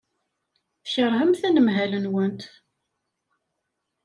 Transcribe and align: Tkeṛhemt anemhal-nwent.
Tkeṛhemt 0.83 1.41
anemhal-nwent. 1.47 2.41